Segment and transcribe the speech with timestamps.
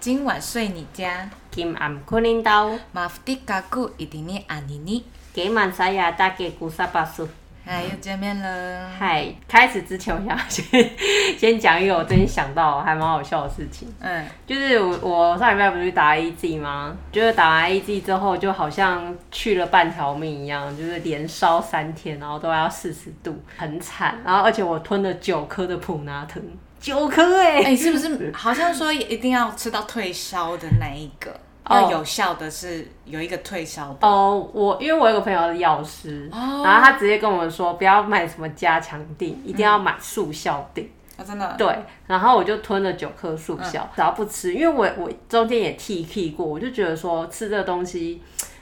[0.00, 5.04] 今晚睡你家，今晚困领导，马夫蒂嘎古一定尼阿尼尼。
[5.34, 7.28] 给满沙亚大给古萨巴苏。
[7.66, 8.88] 嗨，又见面了。
[8.98, 10.90] 嗨，开始之前我想 先
[11.38, 13.92] 先讲一个我最近想到还蛮好笑的事情。
[14.00, 16.96] 嗯，就是我我上礼拜不是打 A G 吗？
[17.12, 24.18] 就是打完 A G 之后，就好像去了半条命一样，就是连烧三天，然后都要四十度，很惨。
[24.24, 26.42] 然后而且我吞了九颗的普拿疼，
[26.80, 31.30] 九颗哎、哎、是不是好像说一定要吃到退烧的那一个？
[31.30, 31.36] 哦
[31.72, 34.08] 要有效的是有一个退烧的。
[34.08, 40.90] 哦，我因为我有个朋友的药师，哦然后他直接跟我们说，不要买什么加强定，一定要买速效定。
[41.16, 41.54] 啊，真的。
[41.56, 48.20] 对，然后我就吞了九颗速效，只要不吃，因为我我中间也 T K 过，我就觉得说吃这个东西，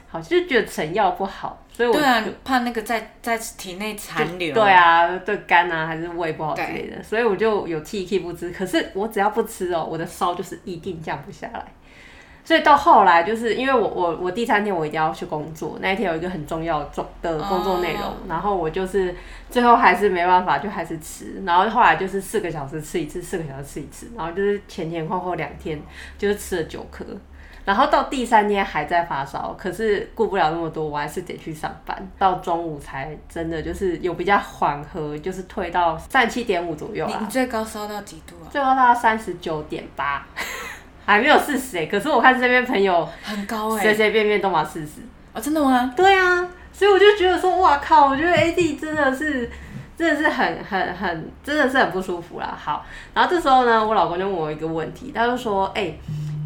[0.09, 4.53] 好像就觉得成药不好，所以我对啊，怕那个在在体内残留。
[4.53, 8.49] 对，啊，对肝啊还是胃不好之类的，所以我就有 T K 不吃。
[8.51, 11.63] 可是我只要不吃哦，我的烧就是一定降不下来。
[12.43, 19.13] 所以到后来，就是因为我我我第三天我一定要去工作，那一天有一个很重要的重的工作内容，哦然后我就是
[19.51, 25.79] 最后还是没办法，就还是吃，然后后来就是四个小时吃一次，四个小时吃一次，然后就是前前后后两天
[26.17, 27.05] 就是吃了九颗，
[27.69, 38.49] 然后到第三天还在发烧，可是顾不了那么多，我还是得去上班，到中午才真的就是有比较缓和，就是退到三七点五左右啊你你，最高烧到几度啊？
[38.49, 40.25] 最高到三十九点八，
[41.05, 45.01] 还没有四十哎，可是我看这边朋友很高哎、随随便便都嘛四十。
[45.31, 45.93] 哦，真的吗？
[45.95, 49.47] 对啊，所以我就觉得说，哇靠，我觉得 AD 真的是。
[49.99, 52.57] 真的是很很很，真的是很不舒服啦。
[52.57, 55.93] 好，然后这时候呢，我老公就问我一个问题，他就说：“哎、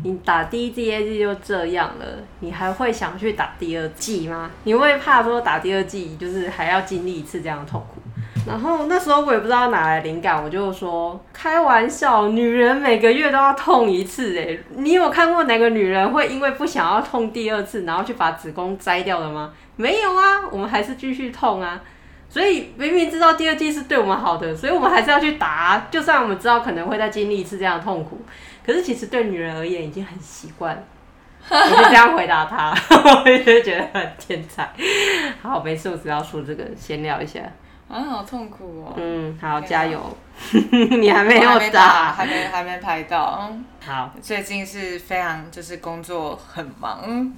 [0.03, 2.05] 你打第一季就这样了，
[2.41, 4.51] 你还会想去打第二季吗？
[4.65, 8.01] 你会怕说打第二季就是还要经历一次这样的痛苦？”
[8.45, 19.53] 然后那时候我也不知道哪来灵感，我就说开玩笑，女人每个月都要痛一次哎，你有看过哪个女人会因为不想要痛第二次，然后去把子宫摘掉的吗？
[19.77, 21.81] 没有啊，我们还是继续痛啊。
[22.27, 28.19] 所以明明知道第二季是对我们好的，所以我们还是要去打、就算我们知道可能会再经历一次这样的痛苦，
[28.65, 30.83] 可是其实对女人而言已经很习惯了。
[31.49, 34.71] 我就这样回答他， 我就觉得很天才。
[35.41, 37.41] 好，没事，我只要说这个，闲聊一下。
[37.89, 38.93] 啊，好痛苦哦。
[38.95, 40.01] 嗯，好，加油！
[40.71, 43.49] 你还没有没打，还没还没拍到。
[43.51, 47.29] 嗯好，最近是非常就是工作很忙，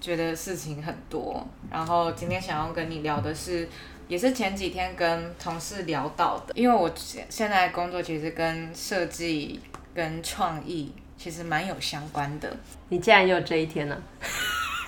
[0.00, 1.44] 觉得事情很多。
[1.68, 3.68] 然后今天想要跟你聊的是，
[4.06, 9.60] 也是前几天跟同事聊到的，因为我现现在工作其实跟设计
[9.94, 12.54] 跟创意其实蛮有相关的。
[12.88, 13.96] 你竟然也有这一天呢、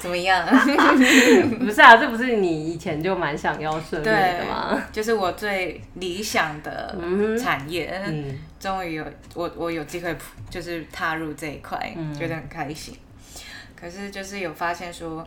[0.00, 0.47] 怎么样？
[1.59, 4.81] 不是啊，这不是你以前就蛮想要涉猎的吗？
[4.93, 10.16] 就是我最理想的嗯产业，嗯，终于有我我有机会
[10.49, 12.94] 就是踏入这一块，嗯觉得很开心。
[13.78, 15.27] 可是就是有发现说，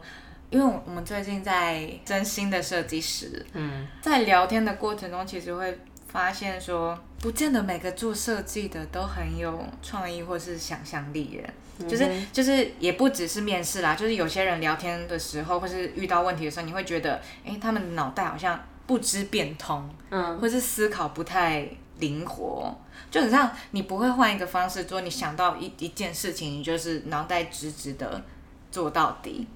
[0.50, 5.75] 因为我们最近在真心的设计师，嗯，在聊天的过程中，其实会
[6.13, 11.53] 发现说，不见得每个做设计的都很有创意或是想象力耶。
[11.90, 22.72] 就是就是也不只是面试啦，就是有些人聊天的时候，或是遇到问题的时候，你会觉得，哎、他们脑袋好像不知变通，嗯，或是思考不太灵活，
[23.09, 28.23] 就很像你不会换一个方式做，你想到一一件事情，你就是脑袋直直的
[28.72, 29.47] 做到底，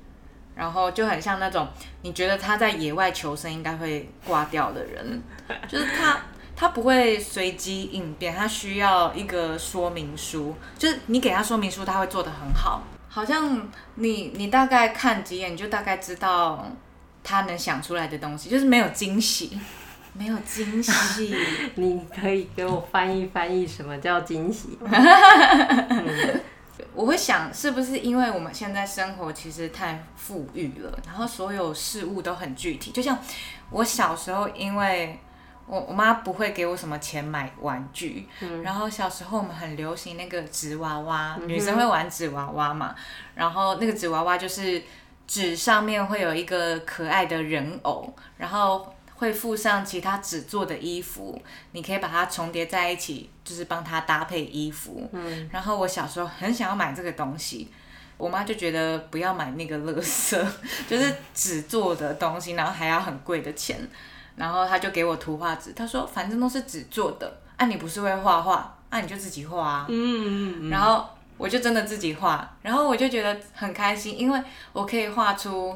[0.55, 1.67] 然后就很像那种
[2.01, 5.21] 你觉得他在野外求生应该会挂掉的人，
[5.67, 6.19] 就是他。
[6.57, 12.81] 他不会随机应变，它需要一个说明书，就是你给他说明书，他会做得很好。
[13.07, 16.67] 好像你你大概看几眼，你就大概知道
[17.23, 19.59] 他能想出来的东西，就是没有惊喜。
[20.13, 21.35] 没有惊喜，
[21.75, 24.89] 你可以给我翻译翻译什么叫惊喜吗？
[26.95, 32.89] 我会想是不是因为我们现在生活其实太富裕了，然后所有事物都很具体。
[32.89, 33.15] 就像
[33.69, 35.19] 我小时候，因为
[35.67, 38.27] 我我妈不会给我什么钱买玩具，
[38.63, 42.95] 然后小时候我们很流行那个纸娃娃，女生会玩纸娃娃嘛，
[43.35, 44.81] 然后那个纸娃娃就是
[45.27, 48.93] 纸上面会有一个可爱的人偶，然后。
[49.19, 51.41] 会附上其他纸做的衣服，
[51.71, 55.09] 你可以把它重叠在一起，就是帮它搭配衣服。
[55.11, 57.67] 嗯，然后我小时候很想要买这个东西，
[58.15, 60.39] 我妈就觉得不要买那个垃圾，
[60.87, 63.79] 就是纸做的东西，然后还要很贵的钱。
[64.37, 69.85] 然后他就给我图画纸，他说反正都是纸做的，啊你不是会画画，啊你就自己画啊。
[69.89, 71.05] 嗯嗯然后
[71.37, 74.41] 我就真的自己画，然后我就觉得很开心，因为
[74.71, 75.75] 我可以画出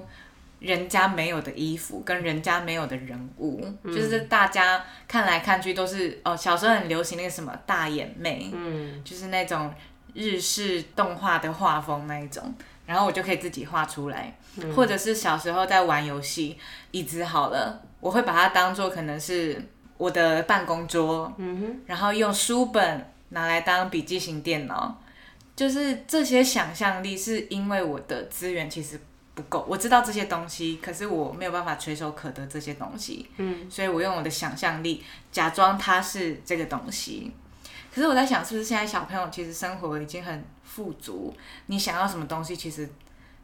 [0.60, 9.74] 人家没有的衣服跟人家没有的人物，就是大家看来看去都是哦，小时候很流行那个什么大眼妹，嗯就是那种
[10.14, 12.54] 日式动画的画风那一种，
[12.86, 14.36] 然后我就可以自己画出来。
[14.76, 16.58] 或者是小时候在玩游戏，
[16.92, 19.64] 椅子好了，我会把它当做可能是
[19.98, 21.34] 我的办公桌，
[21.86, 25.02] 然后用书本拿来当笔记型电脑。
[25.56, 29.00] 就是这些想象力，是因为我的资源其实
[29.36, 37.32] 不够，我知道这些东西，可是我没有办法垂手可得这些东西，嗯，所以我用我的想象力假装它是这个东西。
[37.94, 41.36] 可是我在想，是不是现在小朋友其实生活已经很富足，
[41.68, 42.90] 你想要什么东西，其实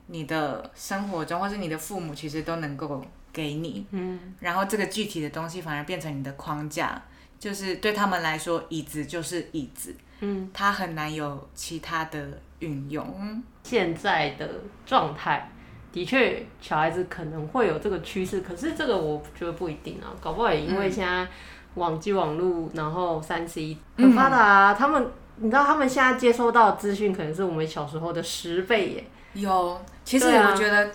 [0.08, 3.06] 你的生活中或是你的父母其实都能够
[3.38, 7.00] 给你，嗯，然后这个具体的东西反而变成你的框架，
[7.38, 9.96] 就是对他们来说，椅子就是椅子。
[10.22, 13.44] 嗯，它很难有其他的运用。
[13.62, 14.50] 现在的
[14.84, 15.52] 状态
[15.92, 21.28] 的确，小孩子可能会有这个趋势，可是这个我觉得不一定啊，搞不好也因为现在
[21.76, 29.06] 网际网络，然后三 C 很发达啊，他们你知道他们现在接收到资讯可能是我们小时候的十倍耶。
[29.34, 30.90] 有，其实我觉得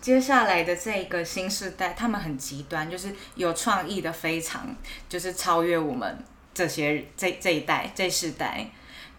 [0.00, 4.74] 接下来的这个新时代，他们很极端，就是有创意的非常，
[5.08, 6.24] 就是超越我们。
[6.54, 8.70] 这些这这一代这世代，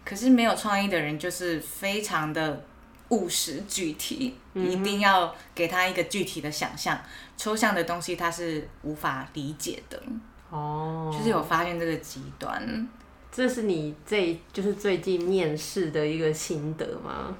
[0.06, 2.64] 可是没有创意的人就是非常的
[3.10, 6.98] 务实具体，一定要给他一个具体的想象，
[7.36, 10.02] 抽象的东西他是无法理解的。
[10.48, 12.88] 哦，就是有发现这个极端，
[13.30, 17.36] 这是你最就是最近面试的一个心得吗？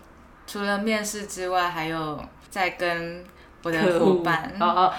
[0.46, 3.24] 除了面试之外，还有在跟
[3.62, 4.52] 我的伙伴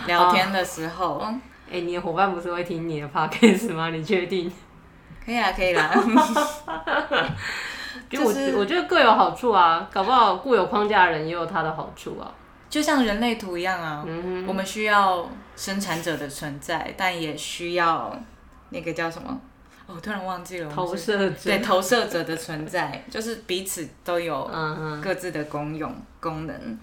[0.06, 1.26] 聊天的时候，
[1.72, 3.90] 哎，你的伙伴不是会听你的 podcast 吗？
[3.90, 4.50] 你确定？
[5.26, 5.92] 可以啊，可以啦。
[8.10, 12.32] 就我我觉得各有好处啊，搞不好固有框架的人也有他的好处啊。
[12.70, 14.04] 就像人类图一样啊，
[14.48, 18.14] 我们需要生产者的存在，但也需要
[18.70, 19.40] 那个叫什么？
[19.88, 20.69] 哦，突然忘记了。
[20.72, 21.36] 投射者。
[21.44, 24.50] 对，投射者的存在，就是彼此都有
[25.01, 26.78] 各自的功用功能。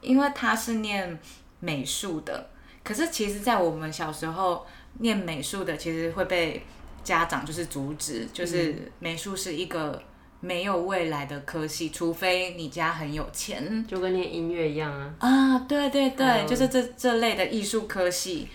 [0.00, 1.18] 因为他是念
[1.60, 2.50] 美术的，
[2.82, 4.66] 可是其实，在我们小时候
[4.98, 6.62] 念美术的，其实会被。
[7.04, 10.00] 家长就是阻止，就是美术是一个
[10.38, 15.12] 没有未来的科系，除非你家很有钱，就跟念音乐一样啊。
[15.18, 18.46] 啊，对对对，就是这这类的艺术科系，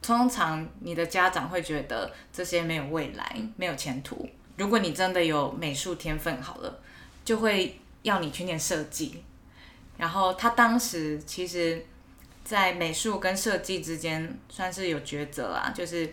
[0.00, 4.28] 通常你的家长会觉得这些没有未来，没有前途。
[4.56, 6.80] 如果你真的有美术天分，好了，
[7.24, 9.22] 就会要你去念设计。
[9.96, 11.84] 然后他当时其实，
[12.44, 16.10] 在美术跟设计之间算是有抉择啊，就是。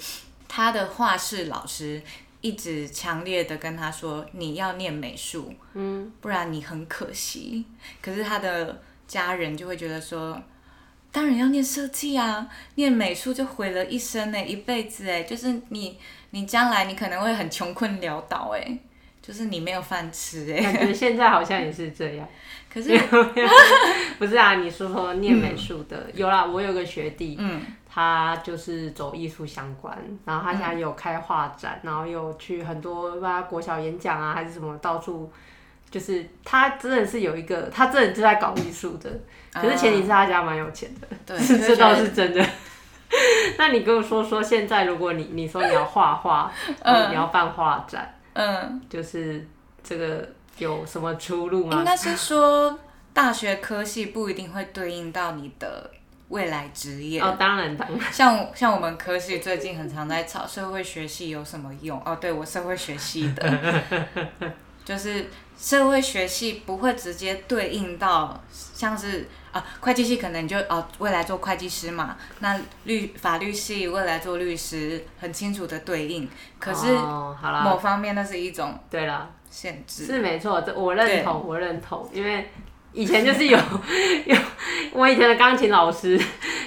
[0.52, 2.02] 他的画室老师
[2.42, 7.64] 一直强烈的跟他说：“你要念美术，嗯，不然你很可惜。”
[8.02, 10.42] 可是他的家人就会觉得说
[11.12, 15.98] ：“当然要念设计啊，念美术就毁了一生呢，一辈子哎，就是你，
[16.32, 18.78] 你将来你可能会很穷困潦倒哎，
[19.22, 22.28] 就是你没有饭吃哎。”感觉现在好像也是这样。
[22.72, 22.96] 可是
[24.20, 24.56] 不是啊？
[24.56, 27.62] 你说说念美术的，有啦，我有个学弟，嗯。
[27.92, 35.30] 他就是走艺术相关，然后他现在有开画展，然后有去很多吧国小演讲啊，还是什么到处，
[35.92, 39.10] 就是他真的是有一个，他真的就在搞艺术的。
[39.52, 42.46] 可是前提是他家蛮有钱的，对， 这倒是真的。
[43.58, 46.52] 那你跟我说说，现在如果你你说你要画画，
[46.86, 49.46] 你要办画展，嗯，就是
[49.84, 51.80] 这个有什么出路吗？
[51.80, 52.80] 应该是说
[53.14, 55.92] 大学科系不一定会对应到你的。
[56.30, 62.16] 未来职业哦，当然当然，像像我们科系最近很常在吵社会学系有什么用哦？
[62.22, 63.82] 对我社会学系的，
[64.86, 65.26] 就是
[65.60, 76.94] 社会学系不会直接对应到像是啊会计系可能就哦未来做会计师嘛，那律法律系未来做律师很清楚的对应，可是
[77.64, 82.50] 某方面那是一种对了限制是没错，这我认同我认同，因为。
[82.92, 83.56] 以前就是有
[84.26, 84.36] 有，
[84.94, 86.20] 我以前的钢琴老师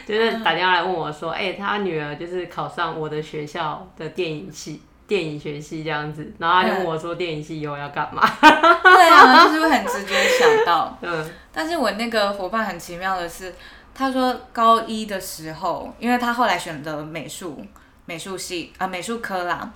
[0.07, 4.81] 就是打电话来问我说，哎，他女儿就是考上我的学校的电影系，
[5.13, 8.27] 电影学系这样子，然后他就问我说，电影系以后要干嘛？
[8.41, 10.97] 对啊，就是会很直接想到。
[11.05, 13.55] 嗯，但是我那个伙伴很奇妙的是，
[13.95, 17.63] 他说高一的时候，因为他后来选择美术
[18.07, 19.71] 美术系啊美术科啦，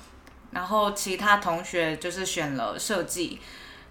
[0.52, 3.38] 然后其他同学就是选了设计。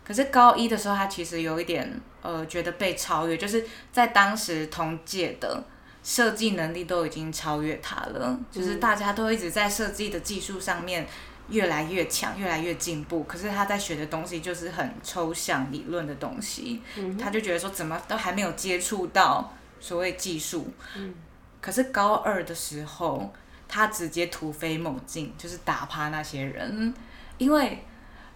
[0.03, 5.63] 可是高一的时候，他其实有一点呃，觉得被超越，就是在当时同届的
[6.03, 11.07] 设计能力都已经超越他了，就是大家都一直在设计的技术上面
[11.49, 13.23] 越来越强，越来越进步。
[13.23, 16.81] 可是他在学的东西就是很抽象理论的东西，
[17.19, 20.71] 他就觉得说怎么都还没有接触到所谓技术。
[21.61, 23.33] 可是高二的时候，
[23.67, 26.93] 他直接突飞猛进，就是打趴那些人，
[27.37, 27.83] 因为。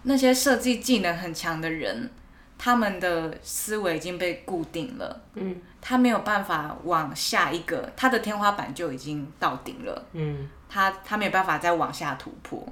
[0.04, 2.10] 那些设计技能很强的人，
[2.58, 12.66] 他们的思维已经被固定了，嗯他没有办法往下一个，他的天花板就已经到顶了，嗯他他没有办法再往下突破。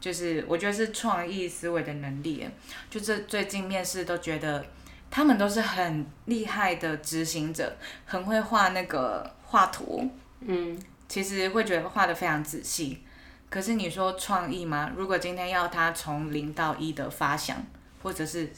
[0.00, 2.48] 就是我觉得是创意思维的能力，
[2.88, 4.64] 就这最近面试都觉得
[5.10, 10.08] 他们都是很厉害的执行者，很会画那个画图，
[10.40, 10.78] 嗯
[11.08, 13.02] 其实会觉得画的非常仔细。
[13.50, 14.92] 可是你说创意吗？
[14.94, 17.56] 如果今天要他从零到一的发想，
[18.02, 18.50] 或者是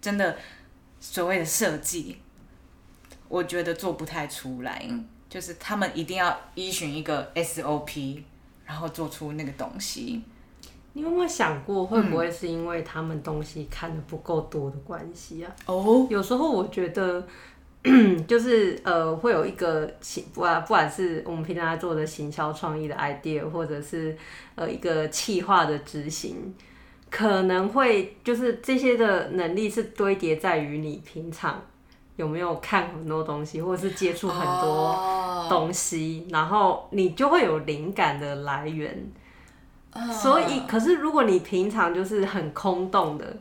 [0.00, 0.36] 真的
[1.00, 2.20] 所谓的设计，
[3.28, 4.86] 我觉得做不太出来。
[5.30, 8.22] 就是他们一定要依循一个 SOP，
[8.64, 10.22] 然后做出那个东西。
[10.96, 15.52] 你有没有想过，会不会是因为他们东西看的不够多的关系啊？
[15.66, 17.26] 哦，有时候我觉得，
[18.28, 24.16] 就是呃，会有一个行不管不管是我们平常在做的行销创意的 idea，或者是
[24.54, 26.54] 呃一个企划的执行，
[27.10, 31.60] 可能会就是这些的能力是堆叠在于你平常
[32.14, 39.12] 有没有看很多东西，或者是接触很多哦东西，然后你就会有灵感的来源。
[40.12, 43.36] 所以，可是如果你平常就是很空洞的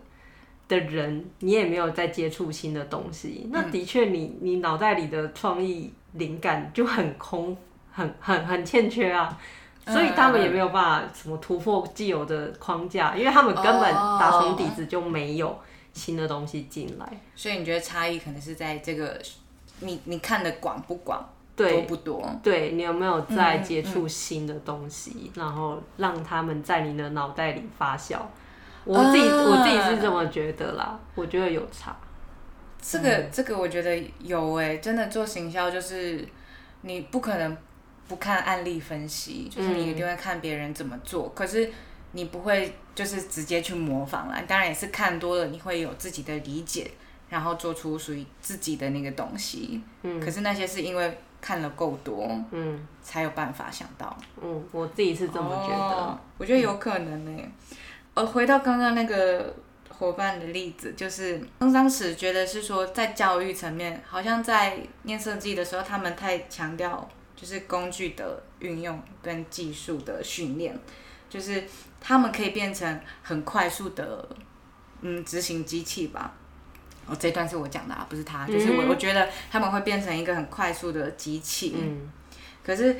[0.67, 7.57] 的人，你也没有在接触新的东西，那的确你你脑袋里的创意灵感就很空，
[7.91, 9.38] 很很很欠缺啊。
[9.86, 15.60] 所以他们也没有办法什么突破既有的框架，因为他们根本打从底子就没有
[15.91, 17.19] 新的东西进来。
[17.36, 19.22] 所以你觉得差异可能是在这个
[19.81, 22.27] 你你看的广不广，多不多？
[22.41, 28.17] 对，你有没有在接触新的东西，然后让他们在你的脑袋里发酵？
[28.86, 31.95] 我自己、啊我自己是这么觉得啦，我觉得有差。
[32.81, 36.27] 这个、这个我觉得有诶、真的做行销就是
[36.81, 37.55] 你不可能
[38.10, 41.72] 不看案例分析，就是你一定会看别人怎么做，可是
[42.12, 44.43] 你不会就是直接去模仿啦。
[44.45, 46.91] 当然也是看多了，你会有自己的理解，
[47.29, 49.81] 然后做出属于自己的那个东西。
[50.01, 54.17] 嗯，可是那些是因为看了够多，嗯才有办法想到。
[54.41, 55.95] 嗯，我自己是这么觉得。
[55.95, 57.43] 哦我觉得有可能呢、
[58.13, 59.53] 呃，回到刚刚那个
[59.89, 70.77] 伙伴的例子，就是当时觉得是说，在教育层面，好像在念设计的时候，他们太强调就是工具的运用跟技术的训练，
[71.29, 71.63] 就是
[72.00, 74.27] 他们可以变成很快速的
[75.01, 76.33] 嗯执行机器吧。
[77.05, 81.75] 哦，这段是我讲的啊，不是他，就是我，嗯我觉得他们会变成一个很快速的机器。
[81.77, 82.12] 嗯
[82.65, 82.95] 可是，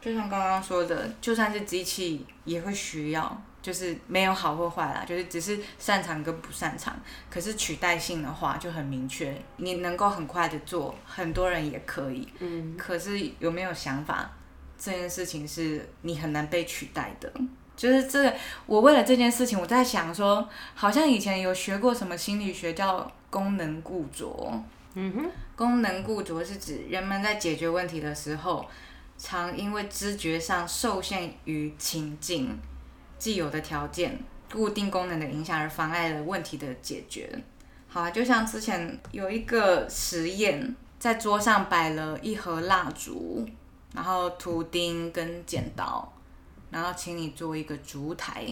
[0.00, 6.96] 就像刚刚说的，就算是机器也会需要，就是没有好或坏啦，就是只是擅长跟不擅长。
[7.28, 12.28] 可是取代性的话就很明确，你能够很快的做，很多人也可以。
[12.38, 14.30] 嗯可是有没有想法，
[14.78, 17.32] 这件事情是你很难被取代的。
[17.78, 18.34] 就是这个，
[18.66, 24.52] 我为了这件事情，我在想说，好像以前有学过什么心理学叫功能固着。
[24.94, 28.66] 嗯哼，功能固着是指人们在解决问题的时候，
[29.16, 32.58] 常因为知觉上受限于情境、
[33.16, 34.18] 既有的条件、
[34.52, 37.30] 固定功能的影响而妨碍了问题的解决。
[37.86, 43.48] 好啊，就像之前有一个实验，在桌上摆了一盒蜡烛，
[43.94, 46.12] 然后图钉跟剪刀，
[46.70, 48.46] 然后请你做一个烛台，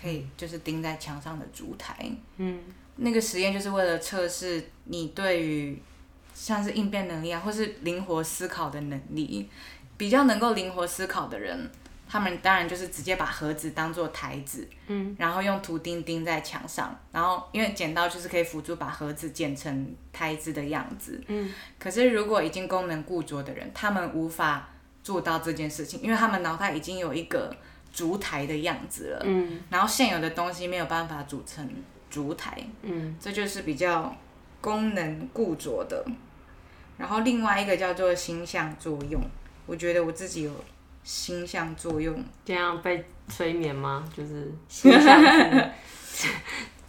[0.00, 2.10] 可以就是钉在墙上的烛台。
[2.36, 2.60] 嗯
[2.96, 5.80] 那个实验就是为了测试你对于
[6.34, 9.48] 像是应变能力啊，或是灵活思考的能力。
[9.96, 11.70] 比较能够灵活思考的人，
[12.08, 21.52] 他们当然就是直接把盒子当做台子，嗯，然后用图钉钉在墙上，然后因为剪刀就是可以辅助把盒子剪成台子的样子，嗯。
[21.78, 24.68] 可是如果已经功能固着的人，他们无法
[25.02, 27.54] 做到这件事情，因为他们脑袋已经有一个
[27.92, 31.68] 烛台的样子了，嗯然后现有的东西没有办法组成
[32.08, 34.14] 烛台，嗯这就是比较
[34.60, 36.04] 功能固着的。
[36.98, 39.20] 然后另外一个叫做星象作用，
[39.66, 40.52] 我觉得我自己有
[41.02, 44.04] 星象作用，这样被催眠吗？
[44.16, 46.28] 就是形象是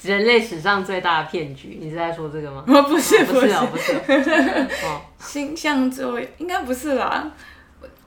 [0.08, 1.80] 人类史上最大的骗局。
[1.82, 2.64] 你是在说这个吗？
[2.68, 4.68] 哦不是哦不是哦，不是哦。
[4.84, 7.32] 哦，星象作用应该不是啦。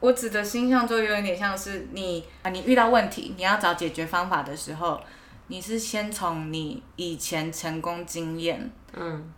[0.00, 5.00] 我我指的星象作用有点像是你啊，你遇到问题，你要找解决方法的时候，
[5.48, 9.32] 你是先从你以前成功经验嗯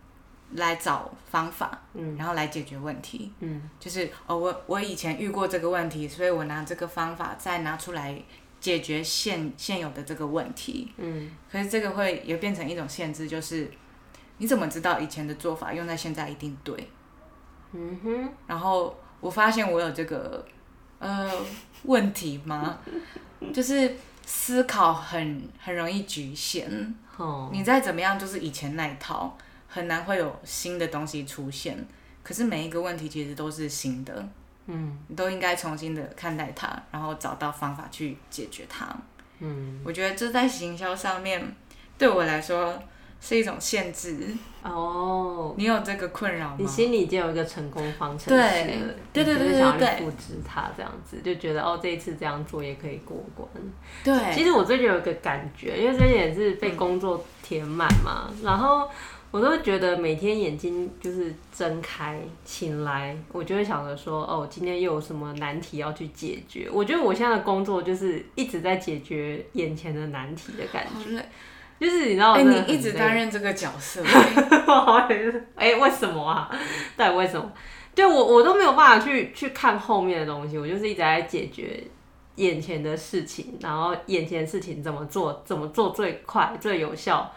[0.53, 3.31] 来找方法，嗯然后来解决问题。
[3.39, 8.21] 嗯就是哦，我我以前遇过这个问题，所以我拿这个方法再拿出来
[8.59, 10.91] 解决现现有的这个问题。
[10.97, 13.71] 嗯可是这个会也变成一种限制，就是
[14.37, 16.89] 你怎么知道以前的做法用在现在一定对？
[17.71, 20.45] 嗯哼，然后我发现我有这个
[20.99, 21.31] 呃
[21.83, 22.79] 问题吗？
[23.53, 23.95] 就是
[24.25, 26.95] 思考很很容易局限。
[27.17, 31.85] 哦，你再怎么样，就是以前那一套，很难会有新的东西出现。
[32.23, 34.29] 可是每一个问题其实都是新的，
[34.67, 38.87] 嗯你都应该重新的看待它，然后找到方法去解决它。
[39.39, 41.55] 嗯，我觉得这在行销上面
[41.97, 42.77] 对我来说
[43.21, 44.17] 是一种限制。
[44.61, 46.57] 哦，你有这个困扰吗？
[46.59, 53.47] 你心里已经有一个成功方程式对了，对对对你就是想要对对去复制它这样子，就觉得哦这一次这样做也可以过关。
[54.03, 58.89] 对，其实我最近有一个感觉，因为最近也是被工作填满嘛，然后
[59.31, 66.67] 我都会觉得每天眼睛就是睁开醒来，我就会想着说，哦，今天又有什么难题要去解决。
[66.69, 71.25] 我觉得我现在的工作就是一直在解决眼前的难题的感觉。
[71.79, 74.03] 就是你知道哎、你一直担任这个角色，
[75.55, 76.51] 哎、为什么啊？
[76.97, 77.51] 到底为什么？
[77.95, 81.81] 对我我都没有办法去去看后面的东西，我就是一直在解决
[82.35, 87.29] 眼前的事情，然后眼前的事情怎么做，怎么做最快最有效，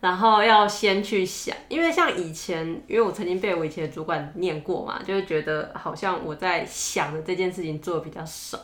[0.00, 8.58] 然后要先去想，因为像以前，因为我曾经被我以前的主管念过嘛，就是觉得好像我在想的这件事情做的比较少。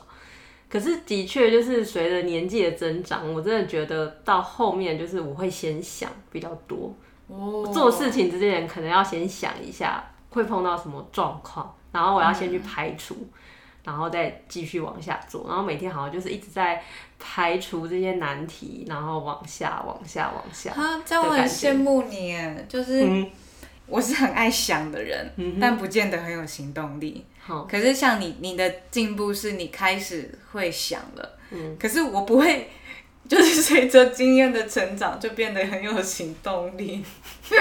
[0.69, 6.93] 可是的确就是随着年纪的增长，我真的觉得到后面就是我会先想比较多，
[7.29, 7.65] 哦。
[7.73, 13.17] 做事情之前可能要先想一下会碰到什么状况，然后我要先去排除，
[13.85, 16.83] 然后再继续往下做，然后每天好像就是一直在
[17.19, 20.73] 排除这些难题，然后往下、往下、往下。
[20.73, 23.31] 啊，这样我很羡慕你耶，就是嗯，
[23.87, 27.25] 我是很爱想的人，嗯但不见得很有行动力。
[27.47, 32.69] 好，可是像你，你的进步是你开始会想了，嗯，可是我不会，
[33.29, 37.05] 就是随着经验的成长就变得很有行动力。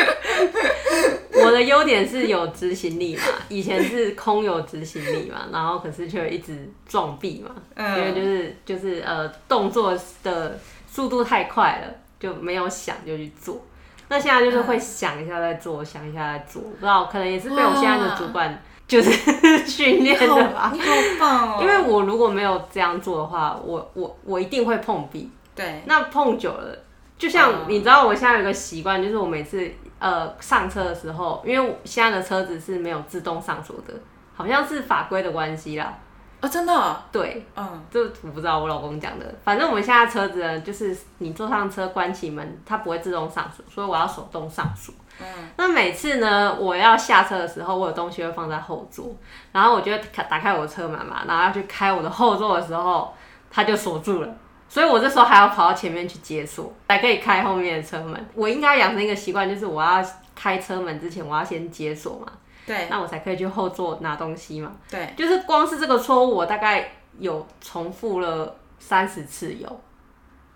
[1.31, 13.63] 我的优点是有执行力嘛，以前是空有执行力嘛，然后可是却一直撞壁嘛，因为就嗯，是就是呃动作的速度太快了，就没有想就去做。
[14.07, 20.71] 那现在就是会想一下再做，想一下再做，不知道可能也是被我现在的主管就是训练的吧。
[20.73, 20.87] 你好
[21.19, 21.59] 棒哦！
[21.61, 25.31] 因为我如果没有这样做的话，我我我一定会碰壁。
[25.55, 26.77] 对，那碰久了，
[27.17, 33.93] 就像嗯你知道，我现在有个习惯，就是我每次呃上车的时候，因为我现在的车子是没有自动上锁的，
[34.35, 35.97] 好像是法规的关系啦。
[36.45, 44.93] 哦，真的哦，对，嗯，这我不知道我老公讲的，反正我们现在车子呢，就是你坐上车关起门，它不会自动上锁，所以我要手动上锁。
[45.19, 45.25] 嗯，
[45.57, 49.15] 那每次呢，我要下车的时候，我有东西会放在后座，
[49.51, 53.11] 然后我就会打打开我的车门嘛，然后要去开我的后座的时候，
[53.49, 54.29] 它就锁住了。
[54.69, 58.23] 所以我这时候还要跑到前面去解锁，才可以开后面的车门。
[58.35, 60.05] 我应该养成一个习惯，就是我要
[60.35, 62.31] 开车门之前，我要先解锁嘛，
[62.65, 64.71] 对那我才可以去后座拿东西嘛。
[64.89, 69.81] 对，就是光是这个错误，我大概有重复了三十次有，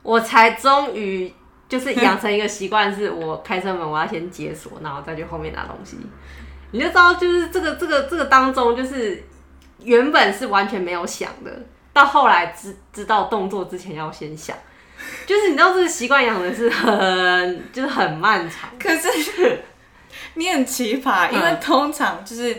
[0.01, 1.31] 我才终于
[1.67, 5.97] 就是养成一个习惯，是我开车门我要先解锁，然后再去后面拿东西。
[6.71, 9.23] 你就知道，就是这个这个这个当中，就是
[9.83, 11.51] 原本是完全没有想的，
[11.93, 14.55] 到后来知知道动作之前要先想，
[15.25, 18.69] 就是你知道这个习惯养的是很就是很漫长。
[18.79, 19.63] 可是
[20.35, 22.57] 你很奇葩，因为嗯通常就是。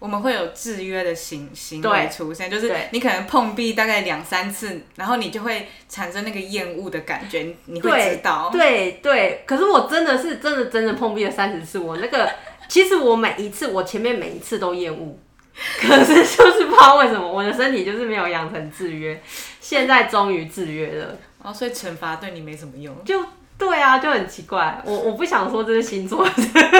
[0.00, 8.48] 我们会有制约的行行为出现，就是你可能碰壁大概两三次，然后你就会产生那个厌恶的感觉，你你会知道。
[8.50, 12.32] 对对，可是我真的是真的真的碰壁了三十次，我那个
[12.66, 15.18] 其实我每一次我前面每一次都厌恶，
[15.78, 19.22] 可是就是不知道为什么我的身体就是没有养成制约，
[19.60, 23.04] 现在终于制约了，哦，所以惩罚对你没什么用。
[23.04, 23.22] 就
[23.60, 26.32] 对啊，就很奇怪，我我不想说这是星座的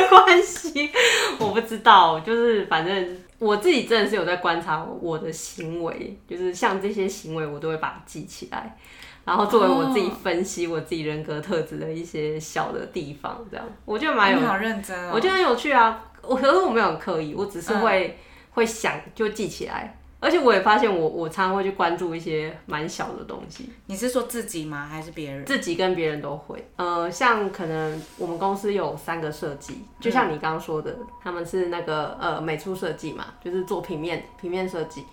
[0.08, 0.90] 关系，
[1.38, 8.76] 我不知道，就是反正我自己真的是有在观察我的行为，就是像这些行为我都会把它记起来。
[9.22, 15.12] 然后作为我自己分析我自己人格特质的一些小的地方，这样我觉得蛮有好认真哦。
[15.14, 16.02] 我觉得很有趣啊。
[16.22, 18.18] 我可是我没有很刻意，我只是会、
[18.50, 24.86] 会想就记起来，而且我也发现我我常常会去关注一些蛮小的东西，你是说自己吗？
[24.86, 25.46] 还是别人？
[25.46, 26.70] 自己跟别人都会。
[26.76, 35.06] 呃，像可能我们公司有三个设计，就像你刚刚说的，他们是那个呃美术设计嘛，就是做平面平面设计。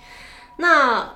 [0.58, 1.10] 那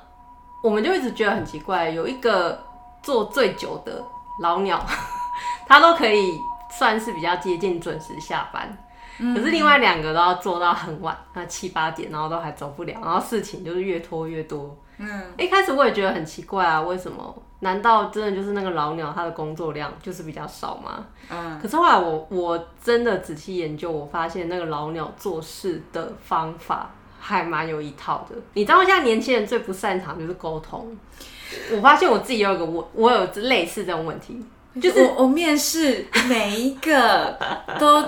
[0.63, 2.63] 我们就一直觉得很奇怪，有一个
[3.03, 4.01] 做最久的
[4.41, 4.85] 老鸟，
[5.67, 8.77] 他都可以算是比较接近准时下班。
[9.17, 14.77] 可是另外两个都要做到很晚，那七八点，然后都还走不了，然后事情就是越拖越多。
[14.97, 17.43] 嗯，一开始我也觉得很奇怪啊，为什么？
[17.59, 21.05] 难道真的就是那个老鸟他的工作量就是比较少吗？
[21.29, 28.35] 嗯，可是后来我我真的仔细研究，我发现那个老鸟做事的方法还蛮有一套的。
[28.53, 30.95] 你知道现在年轻人最不擅长就是沟通。
[31.71, 34.43] 我发现我自己有一个我，我有类似这种问题，
[34.81, 37.37] 就是我我面试每一个
[37.77, 38.03] 都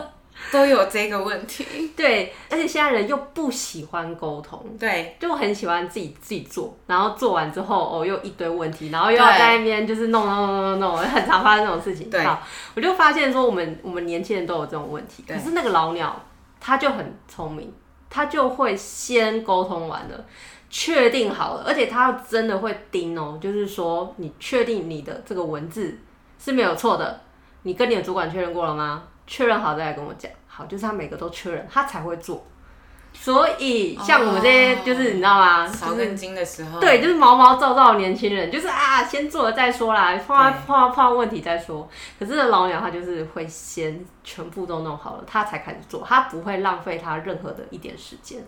[0.52, 1.92] 都有这个问题。
[1.96, 12.10] 对，而且现在人又不喜欢沟通，对，就很喜欢自己自己做，然后做完之后哦又一堆问题，然后又要在那边就是弄弄弄弄弄， 很常发生这种事情。
[12.10, 12.26] 对，
[12.76, 16.22] 我就发现说我们我们年轻人都有这种问题，可是那个老鸟
[16.60, 17.74] 他就很聪明，
[18.10, 20.26] 他就会先沟通完了。
[20.76, 25.96] 确定好了，而且他真的会盯哦，就是说你确定你的这个文字
[26.44, 27.22] 是没有错的，
[27.62, 29.04] 你跟你的主管确认过了吗？
[29.28, 30.32] 确认好再来跟我讲。
[30.48, 32.46] 好，就是他每个都确认，他才会做。
[33.16, 35.68] 所以像我们这些，就是你知道吗？
[35.68, 41.88] 少根筋的时候，对，就是毛毛躁躁的年轻人，就是啊，先做了再说啦，碰到碰到碰到问题再说。
[42.18, 48.44] 可是老鸟他就是会先全部都弄好了，他才开始做，他不会浪费他任何的一点时间。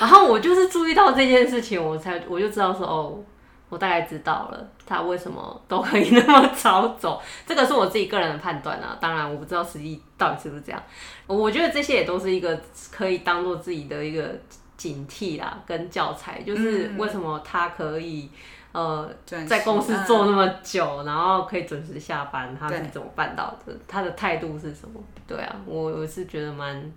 [0.00, 3.18] 然后我就是注意到这件事情，我才我就知道说哦，
[3.68, 7.20] 我大概知道了他为什么都可以 那么早走。
[7.44, 10.80] 这个是我自己个人的判断啊，当然我不知道实际到底是不是这样。
[11.26, 12.60] 我觉得这些也都是一个
[12.92, 14.30] 可以当做自己的一个
[14.76, 18.30] 警惕啦，跟教材，就是为什么他可以
[18.70, 23.72] 呃在公司做那么久，然后可以准时下班，他是怎么办到的？
[23.88, 25.00] 他的态度是什么？
[25.26, 26.92] 对啊，我我是觉得蛮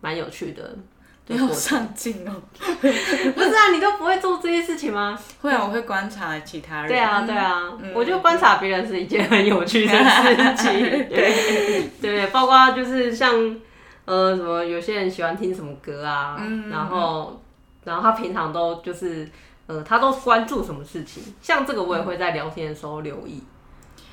[0.00, 0.74] 蛮有趣的。
[1.28, 2.32] 你好上进哦！
[2.80, 5.18] 不是啊，你都不会做这些事情吗？
[5.42, 6.88] 会啊，我会观察其他人。
[6.88, 10.72] 对啊，对啊，我觉得观察别人是一件很有趣的事情。
[11.08, 13.34] 对对，包括就是像
[14.06, 16.36] 呃什么，有些人喜欢听什么歌啊，
[16.70, 17.40] 然后
[17.84, 19.28] 然后他平常都就是
[19.66, 23.42] 呃他都关注什么事情，像这个我也会在聊天的时候留意。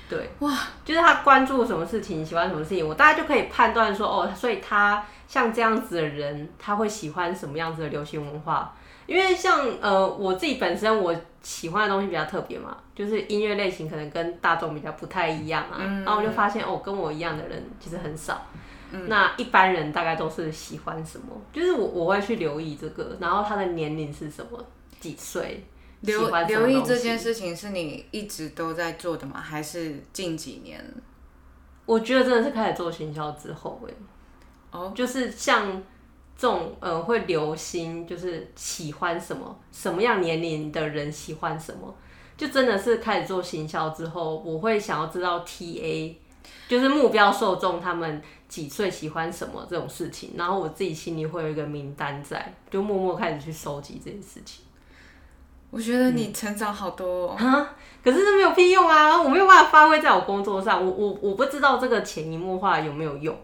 [0.09, 5.03] 对，哇，就是他关注什么事情，喜欢什么事情，我大概就可以判断说哦，所以他。
[5.27, 8.71] 像这样子的人，他会喜欢什么样子的流行文化？
[9.07, 15.79] 因为像呃，我自己本身我喜欢的东西比较特别嘛，就是音乐类型可能跟大众比较不太一样啊。
[15.79, 18.39] 然后我就发现哦，跟我一样的人其实很少。
[18.91, 21.35] 那一般人大概都是喜欢什么？
[21.51, 24.63] 就是我我会去留意这个，然后他的年龄是什么？
[24.99, 25.65] 几岁？
[26.05, 29.39] 留留意这件事情是你一直都在做的吗？
[29.39, 30.83] 还是近几年？
[31.85, 33.93] 我觉得真的是开始做行销之后哎。
[34.93, 35.81] 就是像
[36.37, 41.95] 这种呃，会留心，就是喜欢什么什么样年龄的人喜欢什么，
[42.35, 46.19] 就真的是开始做行销之后，我会想要知道 T A，
[46.67, 54.64] 就是目标受众他们几岁喜欢什么这种事情，然后我自己心里会有一个名单在，就默默开始去收集这件事情。
[55.75, 63.37] 我觉得你成长好多啊，可是这没有屁用啊，我没有办法发挥在我工作上，我我我不知道这个潜移默化有没有用，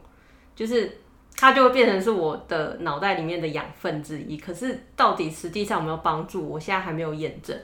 [0.56, 0.98] 就是。
[1.34, 7.58] 它就会变成是我的脑袋里面的养分之一，可是到底实际上有没有帮助，我现在还没有验证。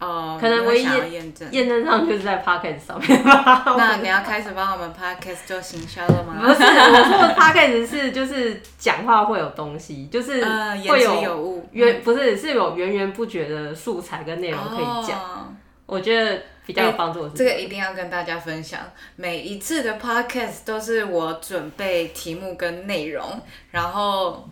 [0.00, 6.36] 哦，可能唯一验证验证上就是在 podcast 上面那你要开始帮我们 podcast 做行销了吗？
[6.40, 10.44] 不是，我说的 podcast 是就是讲话会有东西，就是
[10.88, 15.54] 会有源，不是是有源源不绝的素材跟内容可以讲。
[15.86, 16.40] 我觉得。
[16.66, 18.78] 比较有帮助，这个一定要跟大家分享。
[19.16, 23.24] 每一次的 podcast 都是我准备题目跟内容，
[23.72, 24.48] 然后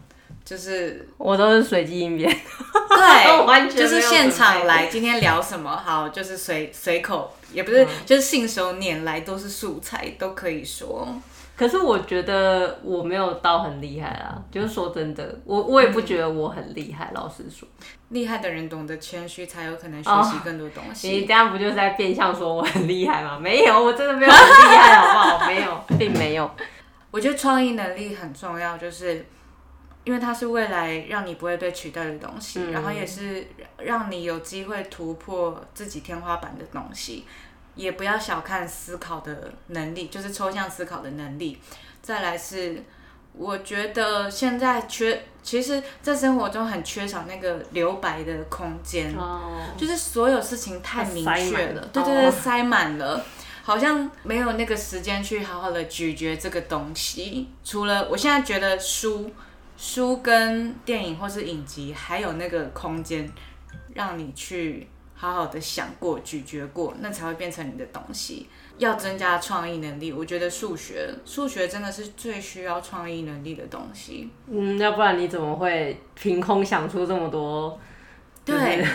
[0.48, 2.26] 就是我都是随机应变，
[2.88, 4.86] 对， 完全就是现场来。
[4.86, 5.76] 今天聊什么？
[5.76, 11.06] 好，就是随随口，也不是，就是信手拈来，都是素材，都可以说。
[11.54, 17.10] 可是我觉得我没有到很厉害啊，就是说真的，我我也不觉得我很厉害。
[17.12, 17.68] 老实说，
[18.08, 21.10] 厉害的人懂得谦虚，才有可能学习更多东 西。
[21.10, 23.38] 你这样不就是在变相说我很厉害吗？
[23.38, 25.46] 没有，我真的没有很厉害，好不好？
[25.46, 26.50] 没有，并没有。
[27.10, 29.26] 我觉得创意能力很重要，就是
[30.04, 33.46] 因为它是未来让你不会被取代的东西，然后也是
[33.78, 37.24] 让你有机会突破自己天花板的东西。
[37.74, 41.60] 也不要小看思考的能力，就是抽象思考的能力。
[42.02, 42.82] 再来是，
[43.32, 49.14] 我觉得现在缺，其实，在生活中很缺少那个留白的空间，
[49.76, 53.24] 就是所有事情太明确了，对对对，塞满了，
[53.62, 57.48] 好像没有那个时间去好好的咀嚼这个东西。
[57.62, 59.30] 除了我现在觉得书、
[59.78, 63.26] 书跟电影或是影集，还有那个空间，
[63.94, 64.86] 让你去。
[65.20, 68.46] 好好的想过、咀嚼过，那才会变成你的东西。
[68.76, 74.30] 要增加创意能力，我觉得数学，数学真的是最需要创意能力的东西。
[74.46, 77.76] 嗯，要不然你怎么会凭空想出这么多？
[78.44, 78.86] 对，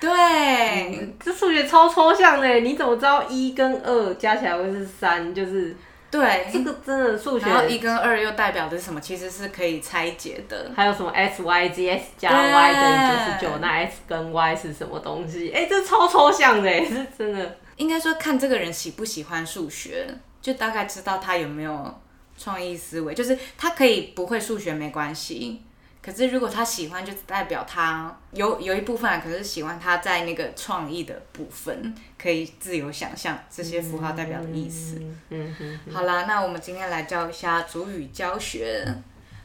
[0.00, 5.34] 对，这数学超抽象的，你怎么知道一跟二加起来会是三？
[5.34, 5.74] 就是
[6.10, 8.98] 对，这个真的数学然后一跟二又代表的是什么？
[9.00, 10.70] 其实是可以拆解的。
[10.74, 15.50] 还有什么 S Y Z S 加 y 等于九十九，那 x 跟 y 是什么东西？
[15.50, 17.58] 哎、这超抽象的，哎，是真的。
[17.76, 20.06] 应该说看这个人喜不喜欢数学，
[20.40, 22.00] 就大概知道他有没有
[22.38, 23.12] 创意思维。
[23.12, 25.62] 就是他可以不会数学没关系，
[26.08, 34.98] 可是如果他喜欢，就代表他有有一部分可能是喜欢他在那个创意的部分，可以自由想象这些符号代表的意思。
[35.28, 38.86] 嗯嗯好啦，那我们今天来教一下主语教学，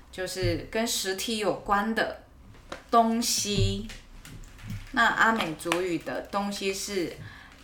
[0.10, 2.23] 就是跟实体有关的
[2.89, 3.86] 东西。
[4.93, 7.12] 那阿美主语的东西是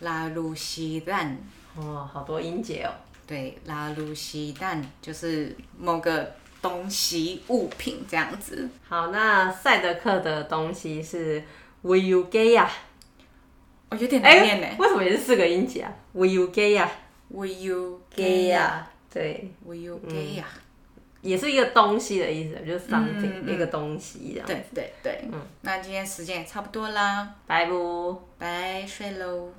[0.01, 1.37] 拉鲁西蛋，
[1.77, 2.91] 哦，好多音节哦。
[3.25, 8.69] 对，拉鲁西蛋就是某个东西物品这样子。
[8.87, 11.43] 好，那赛德克的东西是
[12.29, 12.69] gay 呀？
[13.89, 14.67] 哦，有点哎、难念呢。
[14.77, 16.89] 为什么也是四个音节啊 gay 呀
[18.15, 18.87] gay 呀呀？
[19.11, 19.51] 对
[20.07, 20.45] gay 呀？
[21.21, 24.47] 也是一个东西的意思，就是 something、嗯嗯一个东西这样。
[24.47, 25.21] 对对对，
[25.61, 28.21] 那今天时间也差不多啦，拜不。
[28.37, 29.51] 拜，睡喽。